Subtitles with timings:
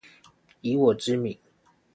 [0.61, 1.37] 以我之名